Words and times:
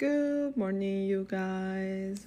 Good 0.00 0.52
morning, 0.54 1.10
you 1.10 1.26
guys. 1.26 2.26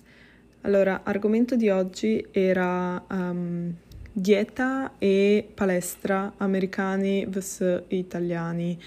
Allora, 0.62 1.02
argomento 1.02 1.56
di 1.56 1.70
oggi 1.70 2.24
era 2.30 3.04
um, 3.10 3.74
dieta 4.12 4.92
e 5.00 5.50
palestra 5.52 6.34
americani 6.38 7.26
vs 7.26 7.86
italiani. 7.88 8.78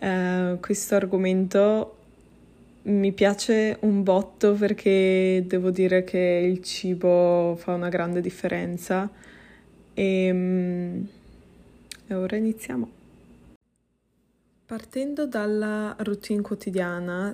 Uh, 0.00 0.58
questo 0.58 0.96
argomento 0.96 1.98
mi 2.82 3.12
piace 3.12 3.76
un 3.82 4.02
botto 4.02 4.54
perché 4.54 5.44
devo 5.46 5.70
dire 5.70 6.02
che 6.02 6.18
il 6.18 6.60
cibo 6.64 7.54
fa 7.56 7.74
una 7.74 7.88
grande 7.88 8.20
differenza 8.20 9.08
e, 9.94 10.30
um, 10.32 11.08
e 12.08 12.12
ora 12.14 12.34
iniziamo. 12.34 12.90
Partendo 14.66 15.28
dalla 15.28 15.94
routine 16.00 16.40
quotidiana, 16.40 17.32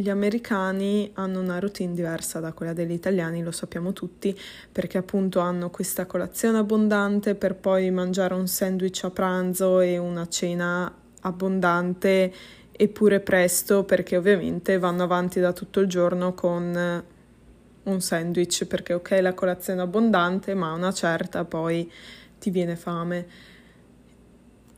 gli 0.00 0.08
americani 0.08 1.10
hanno 1.14 1.40
una 1.40 1.58
routine 1.58 1.92
diversa 1.92 2.40
da 2.40 2.52
quella 2.52 2.72
degli 2.72 2.92
italiani, 2.92 3.42
lo 3.42 3.50
sappiamo 3.50 3.92
tutti, 3.92 4.36
perché 4.72 4.96
appunto 4.96 5.40
hanno 5.40 5.68
questa 5.68 6.06
colazione 6.06 6.58
abbondante 6.58 7.34
per 7.34 7.54
poi 7.54 7.90
mangiare 7.90 8.32
un 8.32 8.48
sandwich 8.48 9.04
a 9.04 9.10
pranzo 9.10 9.80
e 9.80 9.98
una 9.98 10.26
cena 10.26 10.90
abbondante 11.22 12.32
eppure 12.72 13.20
presto 13.20 13.84
perché 13.84 14.16
ovviamente 14.16 14.78
vanno 14.78 15.02
avanti 15.02 15.38
da 15.38 15.52
tutto 15.52 15.80
il 15.80 15.86
giorno 15.86 16.32
con 16.32 17.04
un 17.82 18.00
sandwich 18.00 18.64
perché 18.64 18.94
ok 18.94 19.18
la 19.20 19.34
colazione 19.34 19.80
è 19.80 19.84
abbondante 19.84 20.54
ma 20.54 20.72
una 20.72 20.90
certa 20.90 21.44
poi 21.44 21.90
ti 22.38 22.48
viene 22.48 22.76
fame. 22.76 23.26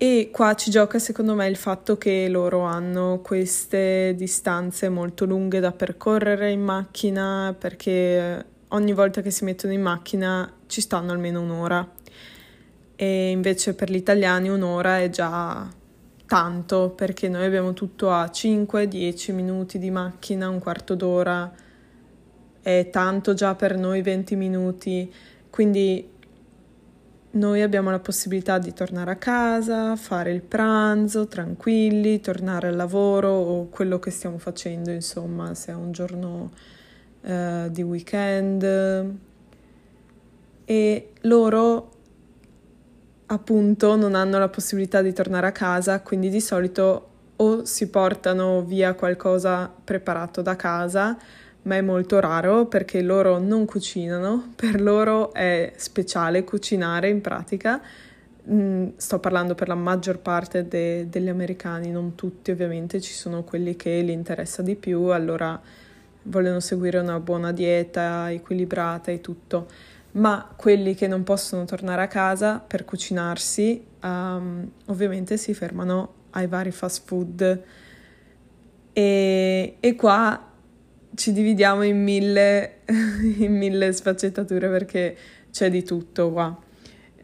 E 0.02 0.30
qua 0.32 0.54
ci 0.54 0.72
gioca 0.72 0.98
secondo 0.98 1.36
me 1.36 1.46
il 1.46 1.54
fatto 1.54 1.96
che 1.96 2.26
loro 2.28 2.62
hanno 2.62 3.20
queste 3.22 4.14
distanze 4.16 4.88
molto 4.88 5.24
lunghe 5.26 5.60
da 5.60 5.70
percorrere 5.70 6.50
in 6.50 6.60
macchina 6.60 7.54
perché 7.56 8.44
ogni 8.70 8.92
volta 8.94 9.20
che 9.20 9.30
si 9.30 9.44
mettono 9.44 9.72
in 9.72 9.80
macchina 9.80 10.52
ci 10.66 10.80
stanno 10.80 11.12
almeno 11.12 11.40
un'ora. 11.40 11.88
E 12.96 13.30
invece 13.30 13.74
per 13.74 13.92
gli 13.92 13.94
italiani 13.94 14.48
un'ora 14.48 14.98
è 14.98 15.08
già 15.08 15.68
tanto 16.26 16.90
perché 16.90 17.28
noi 17.28 17.44
abbiamo 17.44 17.72
tutto 17.72 18.10
a 18.10 18.24
5-10 18.24 19.32
minuti 19.32 19.78
di 19.78 19.92
macchina, 19.92 20.48
un 20.48 20.58
quarto 20.58 20.96
d'ora. 20.96 21.48
È 22.60 22.88
tanto 22.90 23.34
già 23.34 23.54
per 23.54 23.78
noi 23.78 24.02
20 24.02 24.34
minuti. 24.34 25.14
Quindi 25.48 26.11
noi 27.32 27.62
abbiamo 27.62 27.90
la 27.90 27.98
possibilità 27.98 28.58
di 28.58 28.72
tornare 28.74 29.10
a 29.12 29.16
casa, 29.16 29.96
fare 29.96 30.32
il 30.32 30.42
pranzo 30.42 31.28
tranquilli, 31.28 32.20
tornare 32.20 32.68
al 32.68 32.76
lavoro 32.76 33.30
o 33.30 33.68
quello 33.68 33.98
che 33.98 34.10
stiamo 34.10 34.38
facendo, 34.38 34.90
insomma, 34.90 35.54
se 35.54 35.72
è 35.72 35.74
un 35.74 35.92
giorno 35.92 36.50
eh, 37.22 37.68
di 37.70 37.82
weekend. 37.82 39.14
E 40.64 41.10
loro 41.22 41.90
appunto 43.26 43.96
non 43.96 44.14
hanno 44.14 44.38
la 44.38 44.48
possibilità 44.48 45.00
di 45.00 45.14
tornare 45.14 45.46
a 45.46 45.52
casa, 45.52 46.00
quindi 46.00 46.28
di 46.28 46.40
solito 46.40 47.08
o 47.36 47.64
si 47.64 47.88
portano 47.88 48.62
via 48.62 48.92
qualcosa 48.92 49.72
preparato 49.82 50.42
da 50.42 50.54
casa 50.54 51.16
ma 51.62 51.76
è 51.76 51.80
molto 51.80 52.18
raro 52.18 52.66
perché 52.66 53.02
loro 53.02 53.38
non 53.38 53.64
cucinano, 53.64 54.52
per 54.56 54.80
loro 54.80 55.32
è 55.32 55.72
speciale 55.76 56.44
cucinare 56.44 57.08
in 57.08 57.20
pratica. 57.20 57.80
Mm, 58.50 58.88
sto 58.96 59.20
parlando 59.20 59.54
per 59.54 59.68
la 59.68 59.76
maggior 59.76 60.18
parte 60.18 60.66
de- 60.66 61.08
degli 61.08 61.28
americani, 61.28 61.90
non 61.90 62.16
tutti 62.16 62.50
ovviamente, 62.50 63.00
ci 63.00 63.12
sono 63.12 63.44
quelli 63.44 63.76
che 63.76 64.00
li 64.00 64.12
interessa 64.12 64.62
di 64.62 64.74
più, 64.74 65.02
allora 65.04 65.60
vogliono 66.24 66.58
seguire 66.58 66.98
una 66.98 67.20
buona 67.20 67.52
dieta 67.52 68.30
equilibrata 68.32 69.12
e 69.12 69.20
tutto, 69.20 69.68
ma 70.12 70.52
quelli 70.56 70.94
che 70.94 71.06
non 71.06 71.22
possono 71.22 71.64
tornare 71.64 72.02
a 72.02 72.08
casa 72.08 72.58
per 72.58 72.84
cucinarsi, 72.84 73.84
um, 74.02 74.68
ovviamente 74.86 75.36
si 75.36 75.54
fermano 75.54 76.14
ai 76.30 76.48
vari 76.48 76.72
fast 76.72 77.02
food. 77.06 77.62
E, 78.92 79.76
e 79.78 79.94
qua 79.94 80.51
ci 81.14 81.32
dividiamo 81.32 81.82
in 81.82 82.02
mille, 82.02 82.80
in 82.86 83.56
mille 83.56 83.92
sfaccettature 83.92 84.68
perché 84.68 85.16
c'è 85.50 85.70
di 85.70 85.82
tutto 85.82 86.30
qua. 86.30 86.56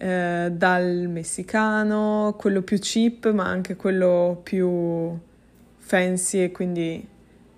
Eh, 0.00 0.50
dal 0.52 1.06
messicano, 1.08 2.34
quello 2.38 2.62
più 2.62 2.78
cheap, 2.78 3.30
ma 3.32 3.46
anche 3.46 3.76
quello 3.76 4.40
più 4.42 5.18
fancy 5.78 6.44
e 6.44 6.52
quindi 6.52 7.06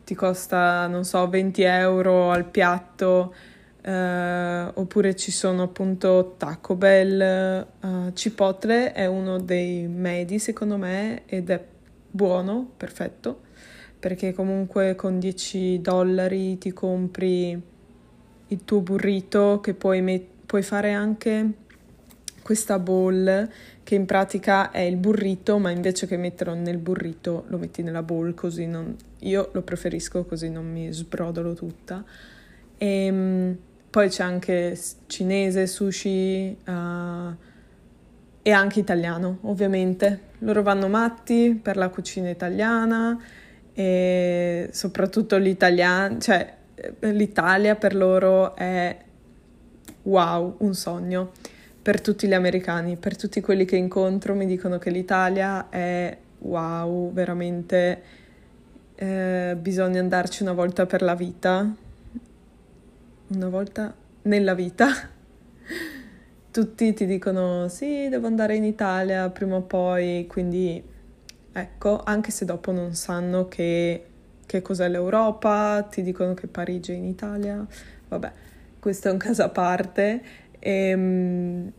ti 0.05 0.15
costa, 0.15 0.87
non 0.87 1.05
so, 1.05 1.29
20 1.29 1.63
euro 1.63 2.31
al 2.31 2.47
piatto. 2.47 3.35
Eh, 3.83 4.71
oppure 4.75 5.17
ci 5.17 5.31
sono 5.31 5.63
appunto 5.63 6.35
Taco 6.37 6.75
Bell, 6.75 7.67
uh, 7.81 8.13
Chipotle 8.13 8.93
è 8.93 9.07
uno 9.07 9.39
dei 9.39 9.87
medi 9.87 10.39
secondo 10.39 10.77
me 10.77 11.23
ed 11.25 11.49
è 11.49 11.65
buono, 12.11 12.73
perfetto 12.77 13.49
perché 14.00 14.33
comunque 14.33 14.94
con 14.94 15.19
10 15.19 15.83
dollari 15.83 16.56
ti 16.56 16.72
compri 16.72 17.62
il 18.49 18.65
tuo 18.65 18.81
burrito 18.81 19.61
che 19.61 19.75
puoi, 19.75 20.00
met- 20.00 20.27
puoi 20.47 20.62
fare 20.62 20.93
anche 20.93 21.53
questa 22.43 22.78
bowl 22.78 23.49
che 23.84 23.94
in 23.94 24.06
pratica 24.06 24.71
è 24.71 24.81
il 24.81 24.97
burrito 24.97 25.59
ma 25.59 25.71
invece 25.71 26.06
che 26.06 26.16
metterlo 26.16 26.55
nel 26.55 26.78
burrito 26.78 27.44
lo 27.49 27.59
metti 27.59 27.83
nella 27.83 28.03
bowl 28.03 28.34
così 28.34 28.66
non... 28.66 28.97
io 29.19 29.50
lo 29.53 29.62
preferisco 29.62 30.25
così 30.25 30.49
non 30.49 30.71
mi 30.71 30.91
sbrodolo 30.91 31.53
tutta. 31.55 32.03
E 32.78 32.87
ehm, 32.87 33.59
poi 33.91 34.09
c'è 34.09 34.22
anche 34.22 34.78
cinese, 35.06 35.66
sushi 35.66 36.56
uh, 36.65 37.34
e 38.41 38.50
anche 38.50 38.81
italiano 38.81 39.39
ovviamente. 39.43 40.28
Loro 40.39 40.62
vanno 40.62 40.89
matti 40.89 41.59
per 41.60 41.77
la 41.77 41.89
cucina 41.91 42.31
italiana 42.31 43.21
e 43.81 44.69
soprattutto 44.73 45.39
l'italiano, 45.39 46.19
cioè 46.19 46.55
l'Italia 47.01 47.77
per 47.77 47.95
loro 47.95 48.55
è 48.55 48.95
wow, 50.03 50.57
un 50.59 50.75
sogno 50.75 51.31
per 51.81 52.03
tutti 52.03 52.27
gli 52.27 52.35
americani, 52.35 52.97
per 52.97 53.17
tutti 53.17 53.41
quelli 53.41 53.65
che 53.65 53.77
incontro 53.77 54.35
mi 54.35 54.45
dicono 54.45 54.77
che 54.77 54.91
l'Italia 54.91 55.71
è 55.71 56.15
wow, 56.41 57.11
veramente 57.15 58.03
eh, 58.97 59.57
bisogna 59.59 60.01
andarci 60.01 60.43
una 60.43 60.53
volta 60.53 60.85
per 60.85 61.01
la 61.01 61.15
vita, 61.15 61.75
una 63.29 63.49
volta 63.49 63.95
nella 64.23 64.53
vita. 64.53 64.89
Tutti 66.51 66.93
ti 66.93 67.07
dicono 67.07 67.69
sì, 67.69 68.09
devo 68.11 68.27
andare 68.27 68.57
in 68.57 68.65
Italia 68.65 69.31
prima 69.31 69.57
o 69.57 69.63
poi, 69.63 70.27
quindi 70.29 70.83
Ecco, 71.53 72.00
anche 72.05 72.31
se 72.31 72.44
dopo 72.44 72.71
non 72.71 72.94
sanno 72.94 73.49
che, 73.49 74.05
che 74.47 74.62
cos'è 74.62 74.88
l'Europa, 74.88 75.87
ti 75.91 76.03
dicono 76.03 76.34
che 76.34 76.47
Parigi 76.47 76.93
è 76.93 76.94
in 76.94 77.05
Italia, 77.05 77.66
vabbè, 78.09 78.33
questo 78.78 79.09
è 79.09 79.11
un 79.11 79.19
caso 79.19 79.43
a 79.43 79.49
parte. 79.49 80.22
Ehm, 80.60 81.72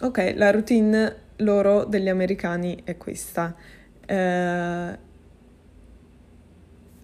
ok, 0.00 0.32
la 0.36 0.50
routine 0.50 1.16
loro 1.36 1.84
degli 1.84 2.08
americani 2.08 2.80
è 2.84 2.96
questa. 2.96 3.54
Eh, 4.06 4.98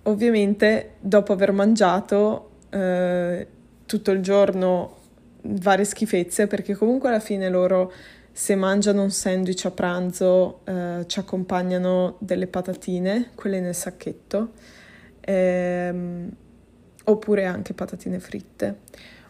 ovviamente 0.05 0.95
dopo 1.01 1.33
aver 1.33 1.53
mangiato 1.53 2.51
eh, 2.71 3.47
tutto 3.85 4.11
il 4.11 4.21
giorno 4.23 4.97
varie 5.43 5.85
schifezze, 5.85 6.47
perché 6.47 6.75
comunque 6.75 7.09
alla 7.11 7.21
fine 7.21 7.49
loro 7.49 7.93
se 8.39 8.55
mangiano 8.55 9.03
un 9.03 9.11
sandwich 9.11 9.65
a 9.65 9.73
pranzo 9.73 10.61
eh, 10.65 11.03
ci 11.09 11.19
accompagnano 11.19 12.19
delle 12.21 12.47
patatine, 12.47 13.31
quelle 13.35 13.59
nel 13.59 13.75
sacchetto, 13.75 14.53
ehm, 15.19 16.31
oppure 17.07 17.45
anche 17.47 17.75
patatine 17.75 18.21
fritte. 18.21 18.83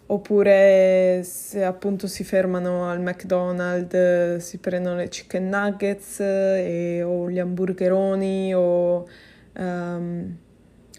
Oppure 0.09 1.23
se 1.25 1.65
appunto 1.65 2.07
si 2.07 2.23
fermano 2.23 2.91
al 2.91 3.01
McDonald's, 3.01 4.45
si 4.47 4.59
prendono 4.59 4.97
le 4.97 5.09
chicken 5.09 5.49
nuggets 5.49 6.21
e, 6.21 7.03
o 7.03 7.31
gli 7.31 7.39
hamburgeroni 7.39 8.55
o 8.55 9.09
um, 9.57 10.37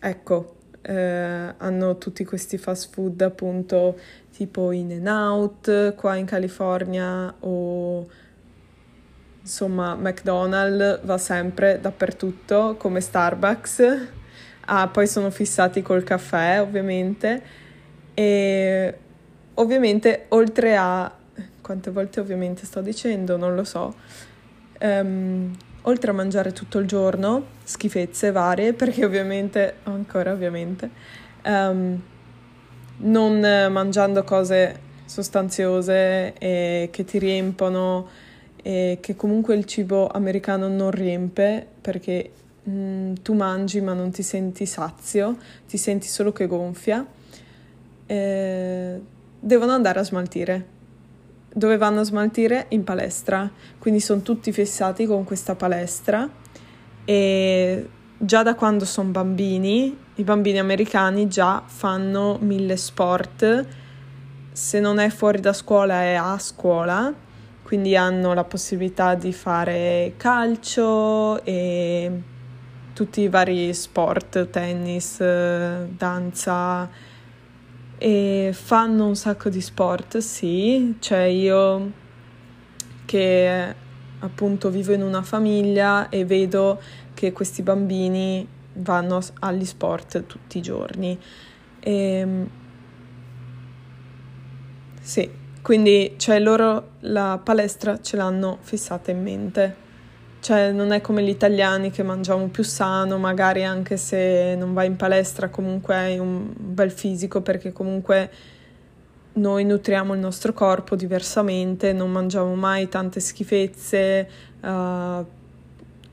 ecco, 0.01 0.55
eh, 0.89 1.53
hanno 1.57 1.99
tutti 1.99 2.25
questi 2.25 2.57
fast 2.57 2.91
food 2.91 3.21
appunto 3.21 3.99
tipo 4.35 4.71
In 4.71 4.91
and 4.91 5.07
Out 5.07 5.93
qua 5.93 6.15
in 6.15 6.25
California 6.25 7.31
o 7.41 8.07
insomma 9.39 9.93
McDonald's 9.93 11.05
va 11.05 11.17
sempre 11.19 11.79
dappertutto 11.79 12.75
come 12.79 13.01
Starbucks. 13.01 14.07
Ah, 14.71 14.87
poi 14.87 15.07
sono 15.07 15.29
fissati 15.29 15.83
col 15.83 16.03
caffè 16.03 16.59
ovviamente 16.59 17.41
e 18.15 18.97
ovviamente 19.55 20.25
oltre 20.29 20.75
a 20.75 21.11
quante 21.61 21.91
volte 21.91 22.19
ovviamente 22.19 22.65
sto 22.65 22.81
dicendo, 22.81 23.37
non 23.37 23.53
lo 23.53 23.63
so. 23.63 23.93
Um, 24.81 25.55
oltre 25.83 26.11
a 26.11 26.13
mangiare 26.13 26.51
tutto 26.51 26.79
il 26.79 26.87
giorno, 26.87 27.45
schifezze 27.63 28.31
varie, 28.31 28.73
perché 28.73 29.05
ovviamente, 29.05 29.75
ancora 29.83 30.31
ovviamente, 30.31 30.89
um, 31.45 32.01
non 32.97 33.39
mangiando 33.71 34.23
cose 34.23 34.87
sostanziose 35.05 36.33
e 36.37 36.89
che 36.91 37.03
ti 37.03 37.17
riempono 37.17 38.07
e 38.61 38.97
che 39.01 39.15
comunque 39.15 39.55
il 39.55 39.65
cibo 39.65 40.07
americano 40.07 40.67
non 40.67 40.91
riempie 40.91 41.65
perché 41.81 42.31
mh, 42.63 42.71
mm, 42.71 43.13
tu 43.23 43.33
mangi 43.33 43.81
ma 43.81 43.93
non 43.93 44.11
ti 44.11 44.21
senti 44.21 44.65
sazio, 44.65 45.37
ti 45.67 45.77
senti 45.77 46.07
solo 46.07 46.31
che 46.31 46.45
gonfia, 46.45 47.05
eh, 48.05 49.01
devono 49.39 49.71
andare 49.71 49.99
a 49.99 50.03
smaltire. 50.03 50.77
Dove 51.51 51.77
vanno 51.77 52.01
a 52.01 52.03
smaltire? 52.03 52.65
In 52.69 52.83
palestra. 52.83 53.49
Quindi 53.77 53.99
sono 53.99 54.21
tutti 54.21 54.51
fissati 54.51 55.05
con 55.05 55.23
questa 55.23 55.55
palestra 55.55 56.29
e 57.05 57.89
già 58.17 58.43
da 58.43 58.53
quando 58.53 58.85
sono 58.85 59.09
bambini, 59.09 59.97
i 60.15 60.23
bambini 60.23 60.59
americani 60.59 61.27
già 61.27 61.63
fanno 61.65 62.37
mille 62.39 62.77
sport, 62.77 63.65
se 64.51 64.79
non 64.79 64.99
è 64.99 65.09
fuori 65.09 65.39
da 65.39 65.53
scuola 65.53 66.01
è 66.01 66.13
a 66.13 66.37
scuola, 66.37 67.11
quindi 67.63 67.95
hanno 67.95 68.33
la 68.33 68.43
possibilità 68.43 69.15
di 69.15 69.31
fare 69.31 70.13
calcio 70.17 71.43
e 71.43 72.21
tutti 72.93 73.21
i 73.21 73.29
vari 73.29 73.73
sport, 73.73 74.49
tennis, 74.49 75.17
danza 75.17 76.89
e 77.99 78.51
fanno 78.53 79.07
un 79.07 79.15
sacco 79.15 79.49
di 79.49 79.59
sport, 79.59 80.19
sì, 80.19 80.95
cioè 80.99 81.23
io 81.23 81.91
che 83.03 83.75
appunto 84.19 84.69
vivo 84.69 84.93
in 84.93 85.01
una 85.01 85.21
famiglia 85.21 86.07
e 86.07 86.23
vedo 86.23 86.81
che 87.13 87.33
questi 87.33 87.61
bambini 87.61 88.47
vanno 88.75 89.19
agli 89.39 89.65
sport 89.65 90.25
tutti 90.25 90.59
i 90.59 90.61
giorni. 90.61 91.19
E, 91.81 91.91
ehm, 91.91 92.49
sì, 95.01 95.29
quindi 95.61 96.13
cioè 96.17 96.39
loro 96.39 96.91
la 97.01 97.37
palestra 97.43 97.99
ce 98.01 98.15
l'hanno 98.15 98.59
fissata 98.61 99.11
in 99.11 99.21
mente. 99.21 99.87
Cioè, 100.41 100.71
non 100.71 100.91
è 100.91 101.01
come 101.01 101.21
gli 101.21 101.29
italiani 101.29 101.91
che 101.91 102.01
mangiamo 102.01 102.47
più 102.47 102.63
sano, 102.63 103.17
magari 103.17 103.65
anche 103.65 103.97
se 103.97 104.55
non 104.57 104.73
vai 104.73 104.87
in 104.87 104.95
palestra 104.95 105.49
comunque 105.49 105.95
hai 105.95 106.17
un 106.17 106.53
bel 106.55 106.91
fisico 106.91 107.41
perché 107.41 107.73
comunque 107.73 108.31
noi 109.33 109.65
nutriamo 109.65 110.13
il 110.13 110.19
nostro 110.19 110.53
corpo 110.53 110.95
diversamente, 110.95 111.93
non 111.93 112.11
mangiamo 112.11 112.55
mai 112.55 112.87
tante 112.89 113.19
schifezze, 113.19 114.29
uh, 114.61 115.25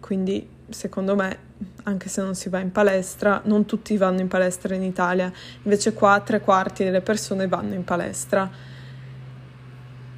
quindi 0.00 0.48
secondo 0.68 1.14
me, 1.14 1.38
anche 1.84 2.08
se 2.08 2.20
non 2.20 2.34
si 2.34 2.48
va 2.48 2.58
in 2.58 2.72
palestra, 2.72 3.40
non 3.44 3.64
tutti 3.64 3.96
vanno 3.96 4.20
in 4.20 4.28
palestra 4.28 4.74
in 4.74 4.82
Italia, 4.82 5.32
invece 5.62 5.92
qua 5.92 6.20
tre 6.24 6.40
quarti 6.40 6.84
delle 6.84 7.00
persone 7.00 7.46
vanno 7.46 7.74
in 7.74 7.84
palestra. 7.84 8.74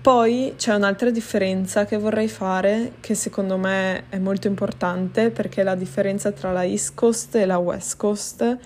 Poi 0.09 0.55
c'è 0.57 0.75
un'altra 0.75 1.11
differenza 1.11 1.85
che 1.85 1.99
vorrei 1.99 2.29
fare, 2.29 2.93
che 3.01 3.15
secondo 3.15 3.59
me 3.59 4.09
è 4.09 4.17
molto 4.17 4.47
importante, 4.47 5.29
perché 5.29 5.61
è 5.61 5.65
la 5.65 5.75
differenza 5.75 6.33
tra 6.33 6.51
la 6.51 6.65
East 6.65 6.95
Coast 6.95 7.35
e 7.35 7.45
la 7.45 7.59
West 7.59 7.99
Coast, 7.99 8.57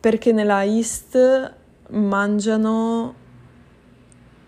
perché 0.00 0.32
nella 0.32 0.64
East 0.64 1.52
mangiano 1.90 3.14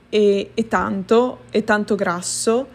e, 0.08 0.50
e 0.54 0.68
tanto, 0.68 1.40
e 1.50 1.64
tanto 1.64 1.94
grasso, 1.96 2.66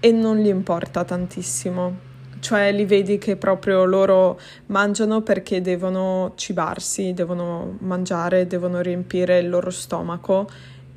e 0.00 0.10
non 0.10 0.38
gli 0.38 0.48
importa 0.48 1.04
tantissimo. 1.04 2.06
Cioè 2.40 2.72
li 2.72 2.84
vedi 2.84 3.18
che 3.18 3.36
proprio 3.36 3.84
loro 3.84 4.40
mangiano 4.66 5.20
perché 5.22 5.60
devono 5.60 6.32
cibarsi, 6.34 7.12
devono 7.14 7.76
mangiare, 7.78 8.48
devono 8.48 8.80
riempire 8.80 9.38
il 9.38 9.48
loro 9.48 9.70
stomaco 9.70 10.48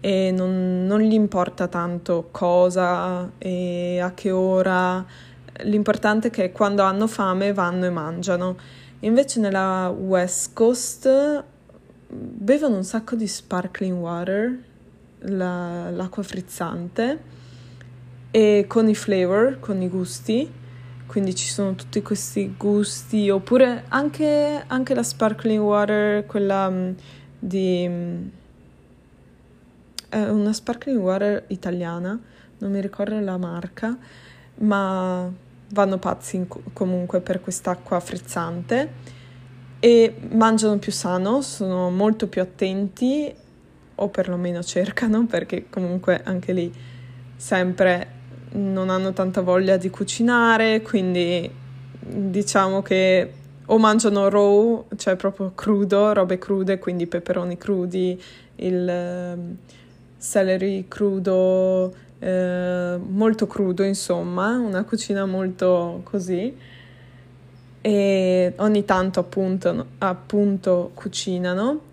e 0.02 0.32
non, 0.32 0.86
non 0.88 1.00
gli 1.00 1.14
importa 1.14 1.68
tanto 1.68 2.28
cosa 2.32 3.32
e 3.38 4.00
a 4.02 4.14
che 4.14 4.32
ora, 4.32 5.06
l'importante 5.64 6.30
è 6.30 6.32
che 6.32 6.52
quando 6.52 6.82
hanno 6.82 7.08
fame 7.08 7.54
vanno 7.54 7.86
e 7.86 7.92
mangiano. 7.92 8.58
Invece 9.02 9.40
nella 9.40 9.90
West 9.90 10.54
Coast 10.54 11.44
bevono 12.08 12.76
un 12.76 12.84
sacco 12.84 13.16
di 13.16 13.28
sparkling 13.28 13.98
water, 13.98 14.58
la, 15.20 15.92
l'acqua 15.92 16.24
frizzante, 16.24 17.20
e 18.32 18.66
con 18.68 18.90
i 18.90 18.96
flavor, 18.96 19.60
con 19.60 19.82
i 19.82 19.88
gusti, 19.88 20.50
quindi 21.06 21.36
ci 21.36 21.48
sono 21.48 21.76
tutti 21.76 22.02
questi 22.02 22.56
gusti, 22.58 23.30
oppure 23.30 23.84
anche, 23.90 24.64
anche 24.66 24.94
la 24.96 25.04
sparkling 25.04 25.62
water, 25.62 26.26
quella 26.26 26.68
um, 26.68 26.96
di 27.38 27.88
mm, 27.88 28.28
è 30.12 30.30
una 30.30 30.52
sparkling 30.52 31.00
water 31.00 31.46
italiana, 31.48 32.20
non 32.58 32.72
mi 32.72 32.82
ricordo 32.82 33.18
la 33.22 33.38
marca, 33.38 33.98
ma 34.56 35.32
vanno 35.70 35.98
pazzi 35.98 36.46
comunque 36.74 37.22
per 37.22 37.40
quest'acqua 37.40 37.98
frizzante 38.02 38.92
e 39.80 40.14
mangiano 40.32 40.78
più 40.80 40.92
sano, 40.92 41.42
sono 41.42 41.90
molto 41.90 42.28
più 42.28 42.42
attenti 42.42 43.34
o 43.96 44.10
perlomeno 44.10 44.62
cercano 44.62 45.26
perché 45.28 45.70
comunque 45.70 46.22
anche 46.26 46.52
lì 46.52 46.74
sempre 47.38 48.20
non 48.52 48.90
hanno 48.90 49.14
tanta 49.14 49.40
voglia 49.40 49.78
di 49.78 49.90
cucinare, 49.90 50.82
quindi 50.82 51.50
diciamo 52.00 52.82
che 52.82 53.34
o 53.66 53.78
mangiano 53.78 54.28
raw, 54.28 54.88
cioè 54.98 55.16
proprio 55.16 55.54
crudo, 55.56 56.12
robe 56.12 56.38
crude, 56.38 56.80
quindi 56.80 57.08
peperoni 57.08 57.58
crudi, 57.58 58.22
il 58.56 59.58
celery 60.22 60.86
crudo, 60.88 61.94
eh, 62.20 62.98
molto 62.98 63.48
crudo 63.48 63.84
insomma, 63.84 64.58
una 64.58 64.84
cucina 64.84 65.26
molto 65.26 66.02
così. 66.04 66.56
E 67.84 68.54
ogni 68.58 68.86
tanto 68.86 69.20
appunto, 69.20 69.88
appunto 69.98 70.92
cucinano. 70.94 71.90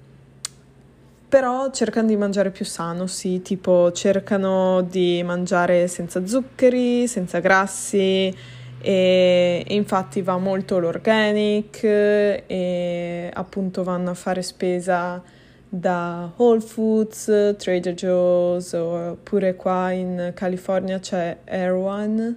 Però 1.29 1.71
cercano 1.71 2.09
di 2.09 2.17
mangiare 2.17 2.51
più 2.51 2.65
sano, 2.65 3.07
sì, 3.07 3.43
tipo 3.43 3.93
cercano 3.93 4.83
di 4.83 5.23
mangiare 5.23 5.87
senza 5.89 6.27
zuccheri, 6.27 7.07
senza 7.07 7.39
grassi 7.41 8.35
e 8.81 9.65
infatti 9.69 10.23
va 10.23 10.39
molto 10.39 10.79
l'organic 10.79 11.83
e 11.83 13.31
appunto 13.33 13.83
vanno 13.83 14.11
a 14.11 14.15
fare 14.15 14.43
spesa 14.43 15.23
da 15.69 16.33
Whole 16.37 16.61
Foods, 16.61 17.25
Trader 17.59 17.95
Joe's 17.95 18.73
oppure 18.73 19.55
qua 19.55 19.91
in 19.91 20.33
California 20.35 20.99
c'è 20.99 21.39
Erewhon, 21.45 22.37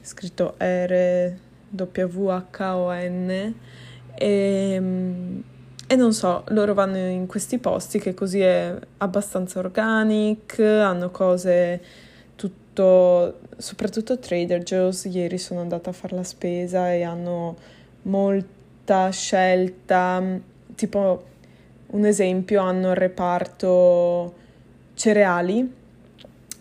scritto 0.00 0.54
R-W-H-O-N 0.58 1.34
e, 4.14 4.74
e 5.86 5.96
non 5.96 6.12
so, 6.12 6.44
loro 6.48 6.74
vanno 6.74 6.96
in 6.96 7.26
questi 7.26 7.58
posti 7.58 7.98
che 7.98 8.14
così 8.14 8.40
è 8.40 8.72
abbastanza 8.98 9.58
organic, 9.58 10.60
hanno 10.60 11.10
cose 11.10 11.82
tutto, 12.36 13.40
soprattutto 13.56 14.18
Trader 14.18 14.62
Joe's, 14.62 15.04
ieri 15.04 15.38
sono 15.38 15.60
andata 15.60 15.90
a 15.90 15.92
fare 15.92 16.14
la 16.14 16.22
spesa 16.22 16.92
e 16.92 17.02
hanno 17.02 17.56
molta 18.02 19.10
scelta, 19.10 20.22
tipo 20.76 21.30
un 21.92 22.04
esempio, 22.04 22.60
hanno 22.60 22.90
il 22.90 22.96
reparto 22.96 24.34
cereali, 24.94 25.80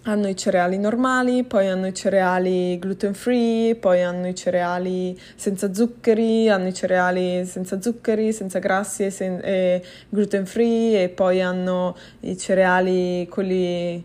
hanno 0.04 0.28
i 0.28 0.36
cereali 0.36 0.78
normali, 0.78 1.44
poi 1.44 1.68
hanno 1.68 1.88
i 1.88 1.94
cereali 1.94 2.80
gluten 2.80 3.14
free, 3.14 3.76
poi 3.76 4.02
hanno 4.02 4.28
i 4.28 4.36
cereali 4.36 5.20
senza 5.36 5.74
zuccheri, 5.74 6.50
hanno 6.50 6.68
i 6.68 6.74
cereali 6.74 7.46
senza 7.46 7.80
zuccheri, 7.80 8.34
senza 8.34 8.60
grassi 8.60 9.04
e, 9.04 9.10
sen- 9.12 9.42
e 9.44 9.84
gluten 10.10 10.46
free 10.46 11.04
e 11.04 11.10
poi 11.10 11.42
hanno 11.42 11.96
i 12.22 12.38
cereali 12.38 13.28
quelli 13.30 14.04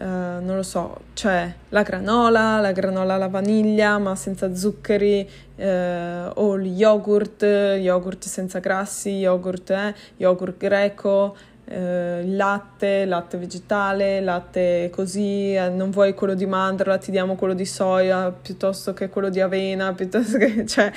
Uh, 0.00 0.04
non 0.44 0.54
lo 0.54 0.62
so, 0.62 0.96
cioè 1.14 1.52
la 1.70 1.82
granola, 1.82 2.60
la 2.60 2.70
granola 2.70 3.14
alla 3.14 3.26
vaniglia 3.26 3.98
ma 3.98 4.14
senza 4.14 4.54
zuccheri, 4.54 5.28
uh, 5.56 5.62
o 6.34 6.56
gli 6.56 6.78
yogurt, 6.78 7.42
yogurt 7.42 8.24
senza 8.24 8.60
grassi, 8.60 9.10
yogurt, 9.10 9.70
eh, 9.70 9.92
yogurt 10.18 10.56
greco, 10.56 11.36
uh, 11.64 11.72
latte, 11.74 13.06
latte 13.06 13.38
vegetale, 13.38 14.20
latte 14.20 14.88
così, 14.92 15.54
non 15.54 15.90
vuoi 15.90 16.14
quello 16.14 16.34
di 16.34 16.46
mandorla, 16.46 16.98
ti 16.98 17.10
diamo 17.10 17.34
quello 17.34 17.54
di 17.54 17.66
soia 17.66 18.30
piuttosto 18.30 18.94
che 18.94 19.08
quello 19.08 19.30
di 19.30 19.40
avena, 19.40 19.92
piuttosto 19.98 20.38
che, 20.38 20.64
cioè 20.64 20.92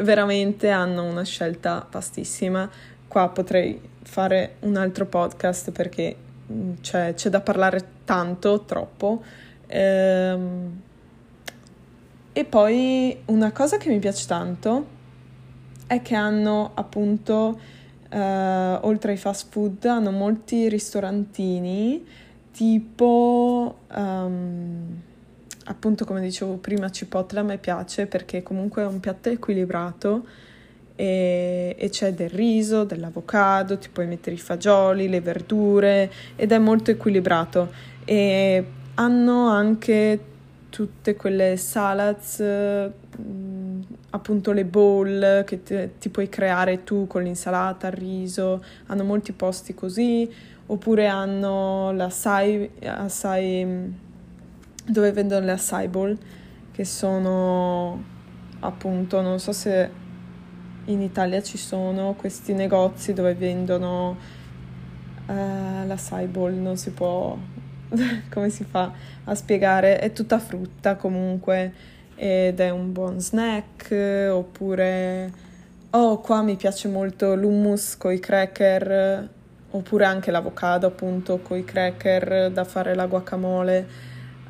veramente 0.00 0.68
hanno 0.68 1.04
una 1.04 1.24
scelta 1.24 1.86
vastissima. 1.90 2.68
Qua 3.08 3.30
potrei 3.30 3.80
fare 4.02 4.56
un 4.60 4.76
altro 4.76 5.06
podcast 5.06 5.70
perché 5.70 6.16
cioè, 6.80 7.14
c'è 7.14 7.30
da 7.30 7.40
parlare 7.40 7.86
tanto, 8.04 8.64
troppo. 8.64 9.22
Ehm, 9.66 10.80
E 12.34 12.44
poi 12.46 13.20
una 13.26 13.52
cosa 13.52 13.76
che 13.76 13.90
mi 13.90 13.98
piace 13.98 14.26
tanto 14.26 14.86
è 15.86 16.00
che 16.00 16.14
hanno 16.14 16.70
appunto, 16.74 17.60
uh, 18.10 18.16
oltre 18.86 19.12
ai 19.12 19.18
fast 19.18 19.50
food, 19.50 19.84
hanno 19.84 20.10
molti 20.10 20.66
ristorantini 20.68 22.02
tipo, 22.52 23.80
um, 23.94 25.00
appunto 25.64 26.04
come 26.06 26.20
dicevo 26.22 26.54
prima, 26.56 26.90
Cipotle 26.90 27.40
a 27.40 27.42
me 27.42 27.58
piace 27.58 28.06
perché 28.06 28.42
comunque 28.42 28.82
è 28.82 28.86
un 28.86 28.98
piatto 29.00 29.28
equilibrato 29.28 30.24
e, 30.94 31.74
e 31.78 31.88
c'è 31.88 32.12
del 32.12 32.30
riso, 32.30 32.84
dell'avocado, 32.84 33.78
ti 33.78 33.88
puoi 33.88 34.06
mettere 34.06 34.36
i 34.36 34.38
fagioli, 34.38 35.08
le 35.08 35.20
verdure 35.20 36.10
ed 36.36 36.52
è 36.52 36.58
molto 36.58 36.90
equilibrato. 36.90 37.72
E 38.04 38.64
hanno 38.94 39.48
anche 39.48 40.20
tutte 40.68 41.16
quelle 41.16 41.56
salads, 41.56 42.42
mm, 42.42 43.80
appunto 44.10 44.52
le 44.52 44.64
bowl 44.64 45.44
che 45.46 45.62
ti, 45.62 45.90
ti 45.98 46.08
puoi 46.08 46.28
creare 46.28 46.82
tu 46.82 47.06
con 47.06 47.22
l'insalata, 47.22 47.88
il 47.88 47.92
riso, 47.94 48.64
hanno 48.86 49.04
molti 49.04 49.32
posti 49.32 49.74
così, 49.74 50.30
oppure 50.66 51.06
hanno 51.06 51.92
l'assai, 51.92 52.70
assai, 52.84 53.94
dove 54.86 55.12
vendono 55.12 55.44
le 55.44 55.52
acai 55.52 55.88
bowl, 55.88 56.16
che 56.72 56.84
sono 56.84 58.02
appunto, 58.60 59.20
non 59.20 59.38
so 59.38 59.52
se 59.52 60.00
in 60.86 61.00
Italia 61.00 61.42
ci 61.42 61.58
sono 61.58 62.14
questi 62.14 62.52
negozi 62.52 63.12
dove 63.12 63.34
vendono 63.34 64.16
uh, 65.26 65.86
l'acai 65.86 66.26
bowl, 66.26 66.54
non 66.54 66.76
si 66.76 66.90
può 66.90 67.36
come 68.30 68.50
si 68.50 68.64
fa 68.64 68.92
a 69.24 69.34
spiegare? 69.34 69.98
È 69.98 70.12
tutta 70.12 70.38
frutta 70.38 70.96
comunque 70.96 71.72
ed 72.14 72.60
è 72.60 72.70
un 72.70 72.92
buon 72.92 73.20
snack 73.20 73.94
oppure 74.30 75.32
oh 75.90 76.20
qua 76.20 76.42
mi 76.42 76.56
piace 76.56 76.88
molto 76.88 77.34
l'hummus 77.34 77.96
con 77.96 78.12
i 78.12 78.20
cracker 78.20 79.28
oppure 79.70 80.04
anche 80.04 80.30
l'avocado 80.30 80.86
appunto 80.86 81.38
con 81.38 81.56
i 81.56 81.64
cracker 81.64 82.50
da 82.50 82.64
fare 82.64 82.94
la 82.94 83.06
guacamole 83.06 83.88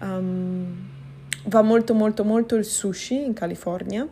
um, 0.00 0.88
va 1.44 1.62
molto 1.62 1.94
molto 1.94 2.24
molto 2.24 2.56
il 2.56 2.64
sushi 2.64 3.24
in 3.24 3.32
California 3.32 4.06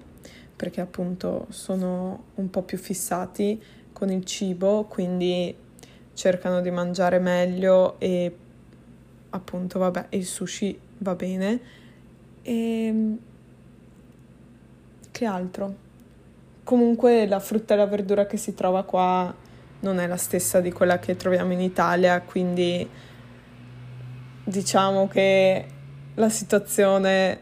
perché 0.60 0.82
appunto 0.82 1.46
sono 1.48 2.24
un 2.34 2.50
po' 2.50 2.60
più 2.60 2.76
fissati 2.76 3.58
con 3.94 4.10
il 4.10 4.26
cibo 4.26 4.84
quindi 4.84 5.56
cercano 6.12 6.60
di 6.60 6.70
mangiare 6.70 7.18
meglio 7.18 7.98
e 7.98 8.36
appunto, 9.30 9.78
vabbè, 9.78 10.08
il 10.10 10.26
sushi 10.26 10.78
va 10.98 11.14
bene. 11.14 11.60
E 12.42 12.52
ehm, 12.52 13.18
che 15.10 15.24
altro? 15.24 15.74
Comunque 16.62 17.26
la 17.26 17.40
frutta 17.40 17.72
e 17.72 17.78
la 17.78 17.86
verdura 17.86 18.26
che 18.26 18.36
si 18.36 18.52
trova 18.52 18.82
qua 18.82 19.34
non 19.80 19.98
è 19.98 20.06
la 20.06 20.18
stessa 20.18 20.60
di 20.60 20.70
quella 20.72 20.98
che 20.98 21.16
troviamo 21.16 21.54
in 21.54 21.60
Italia, 21.60 22.20
quindi 22.20 22.86
diciamo 24.44 25.08
che 25.08 25.66
la 26.16 26.28
situazione 26.28 27.38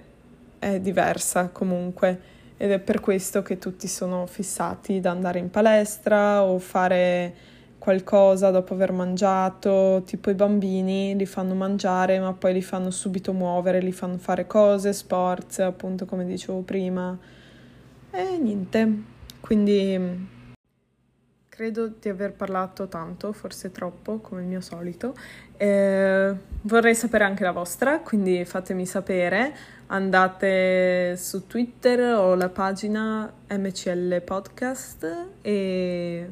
è 0.60 0.78
diversa 0.78 1.48
comunque 1.48 2.36
ed 2.58 2.72
è 2.72 2.80
per 2.80 3.00
questo 3.00 3.40
che 3.42 3.56
tutti 3.56 3.86
sono 3.88 4.26
fissati 4.26 5.00
da 5.00 5.12
andare 5.12 5.38
in 5.38 5.48
palestra 5.48 6.42
o 6.42 6.58
fare 6.58 7.34
qualcosa 7.78 8.50
dopo 8.50 8.74
aver 8.74 8.92
mangiato, 8.92 10.02
tipo 10.04 10.28
i 10.28 10.34
bambini 10.34 11.16
li 11.16 11.24
fanno 11.24 11.54
mangiare 11.54 12.18
ma 12.18 12.34
poi 12.34 12.52
li 12.52 12.62
fanno 12.62 12.90
subito 12.90 13.32
muovere, 13.32 13.80
li 13.80 13.92
fanno 13.92 14.18
fare 14.18 14.46
cose, 14.46 14.92
sport, 14.92 15.60
appunto 15.60 16.04
come 16.04 16.26
dicevo 16.26 16.60
prima. 16.60 17.16
E 18.10 18.38
niente, 18.38 19.02
quindi 19.40 20.36
credo 21.58 21.88
di 21.88 22.08
aver 22.08 22.34
parlato 22.34 22.86
tanto, 22.86 23.32
forse 23.32 23.72
troppo, 23.72 24.18
come 24.18 24.42
il 24.42 24.46
mio 24.46 24.60
solito. 24.60 25.12
Eh, 25.56 26.32
vorrei 26.62 26.94
sapere 26.94 27.24
anche 27.24 27.42
la 27.42 27.50
vostra, 27.50 27.98
quindi 27.98 28.44
fatemi 28.44 28.86
sapere. 28.86 29.52
Andate 29.86 31.16
su 31.16 31.48
Twitter 31.48 32.14
o 32.14 32.36
la 32.36 32.48
pagina 32.48 33.28
MCL 33.50 34.22
Podcast 34.22 35.26
e 35.42 36.30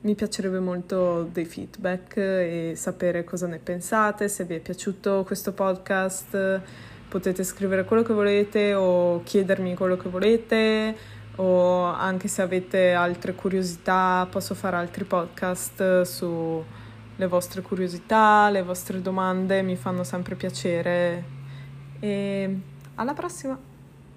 mi 0.00 0.14
piacerebbe 0.16 0.58
molto 0.58 1.28
dei 1.30 1.44
feedback 1.44 2.16
e 2.16 2.72
sapere 2.74 3.22
cosa 3.22 3.46
ne 3.46 3.58
pensate, 3.58 4.26
se 4.26 4.42
vi 4.42 4.56
è 4.56 4.58
piaciuto 4.58 5.22
questo 5.24 5.52
podcast 5.52 6.60
potete 7.08 7.44
scrivere 7.44 7.84
quello 7.84 8.02
che 8.02 8.12
volete 8.12 8.74
o 8.74 9.22
chiedermi 9.22 9.76
quello 9.76 9.96
che 9.96 10.08
volete 10.08 11.20
o 11.36 11.84
anche 11.84 12.28
se 12.28 12.42
avete 12.42 12.92
altre 12.92 13.34
curiosità 13.34 14.26
posso 14.30 14.54
fare 14.54 14.76
altri 14.76 15.04
podcast 15.04 16.02
sulle 16.02 17.26
vostre 17.26 17.62
curiosità, 17.62 18.50
le 18.50 18.62
vostre 18.62 19.00
domande 19.00 19.62
mi 19.62 19.76
fanno 19.76 20.04
sempre 20.04 20.34
piacere 20.34 21.24
e 22.00 22.58
alla 22.96 23.14
prossima. 23.14 23.58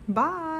Bye! 0.05 0.54